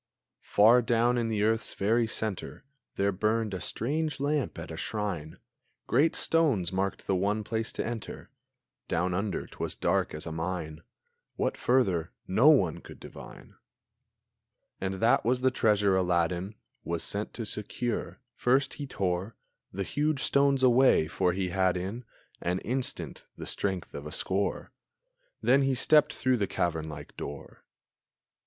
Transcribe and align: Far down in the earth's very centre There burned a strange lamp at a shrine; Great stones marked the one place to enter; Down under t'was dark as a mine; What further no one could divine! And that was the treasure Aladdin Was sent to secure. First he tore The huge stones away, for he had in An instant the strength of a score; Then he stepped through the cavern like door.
Far 0.47 0.81
down 0.81 1.19
in 1.19 1.27
the 1.29 1.43
earth's 1.43 1.75
very 1.75 2.07
centre 2.07 2.65
There 2.95 3.11
burned 3.11 3.53
a 3.53 3.61
strange 3.61 4.19
lamp 4.19 4.57
at 4.57 4.71
a 4.71 4.75
shrine; 4.75 5.37
Great 5.85 6.15
stones 6.15 6.73
marked 6.73 7.05
the 7.05 7.15
one 7.15 7.43
place 7.43 7.71
to 7.73 7.85
enter; 7.85 8.31
Down 8.87 9.13
under 9.13 9.45
t'was 9.45 9.75
dark 9.75 10.15
as 10.15 10.25
a 10.25 10.31
mine; 10.31 10.81
What 11.35 11.55
further 11.55 12.13
no 12.27 12.49
one 12.49 12.79
could 12.79 12.99
divine! 12.99 13.53
And 14.79 14.95
that 14.95 15.23
was 15.23 15.41
the 15.41 15.51
treasure 15.51 15.95
Aladdin 15.95 16.55
Was 16.83 17.03
sent 17.03 17.31
to 17.35 17.45
secure. 17.45 18.19
First 18.33 18.73
he 18.81 18.87
tore 18.87 19.35
The 19.71 19.83
huge 19.83 20.23
stones 20.23 20.63
away, 20.63 21.07
for 21.07 21.31
he 21.33 21.49
had 21.49 21.77
in 21.77 22.05
An 22.41 22.57
instant 22.61 23.27
the 23.37 23.45
strength 23.45 23.93
of 23.93 24.07
a 24.07 24.11
score; 24.11 24.71
Then 25.43 25.61
he 25.61 25.75
stepped 25.75 26.11
through 26.13 26.37
the 26.37 26.47
cavern 26.47 26.89
like 26.89 27.15
door. 27.17 27.63